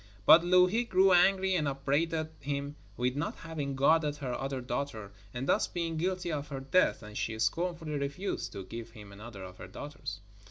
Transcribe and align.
But 0.25 0.43
Louhi 0.43 0.83
grew 0.83 1.11
angry 1.13 1.53
and 1.53 1.67
upbraided 1.67 2.29
him 2.39 2.75
with 2.97 3.15
not 3.15 3.35
having 3.35 3.75
guarded 3.75 4.15
her 4.15 4.33
other 4.33 4.59
daughter, 4.59 5.11
and 5.31 5.47
thus 5.47 5.67
being 5.67 5.95
guilty 5.97 6.31
of 6.31 6.47
her 6.47 6.59
death, 6.59 7.03
and 7.03 7.15
she 7.15 7.37
scornfully 7.37 7.99
refused 7.99 8.51
to 8.53 8.65
give 8.65 8.89
him 8.89 9.11
another 9.11 9.43
of 9.43 9.57
her 9.57 9.67
daughters. 9.67 10.21